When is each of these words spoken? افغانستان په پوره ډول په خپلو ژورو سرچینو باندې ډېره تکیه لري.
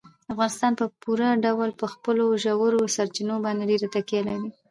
افغانستان 0.33 0.71
په 0.79 0.85
پوره 1.01 1.29
ډول 1.45 1.69
په 1.79 1.85
خپلو 1.93 2.25
ژورو 2.43 2.81
سرچینو 2.95 3.35
باندې 3.45 3.63
ډېره 3.69 3.87
تکیه 3.95 4.21
لري. 4.27 4.49